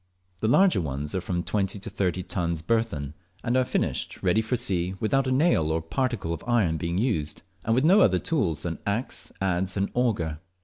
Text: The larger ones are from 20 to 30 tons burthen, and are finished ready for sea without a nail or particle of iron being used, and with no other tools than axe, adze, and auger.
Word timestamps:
The 0.39 0.47
larger 0.47 0.81
ones 0.81 1.13
are 1.13 1.21
from 1.21 1.43
20 1.43 1.77
to 1.77 1.87
30 1.87 2.23
tons 2.23 2.63
burthen, 2.63 3.13
and 3.43 3.55
are 3.55 3.63
finished 3.63 4.23
ready 4.23 4.41
for 4.41 4.57
sea 4.57 4.95
without 4.99 5.27
a 5.27 5.31
nail 5.31 5.69
or 5.71 5.79
particle 5.79 6.33
of 6.33 6.43
iron 6.47 6.77
being 6.77 6.97
used, 6.97 7.43
and 7.63 7.75
with 7.75 7.85
no 7.85 8.01
other 8.01 8.17
tools 8.17 8.63
than 8.63 8.79
axe, 8.87 9.31
adze, 9.39 9.77
and 9.77 9.91
auger. 9.93 10.39